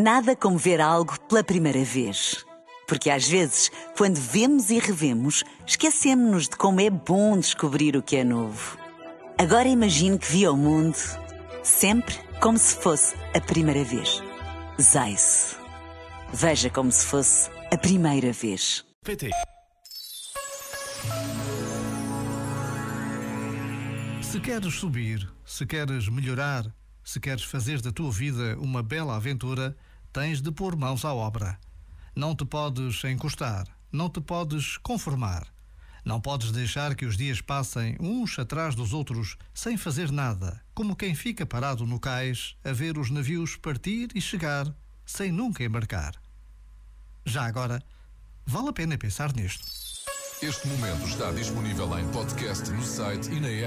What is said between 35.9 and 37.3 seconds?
Não podes deixar que os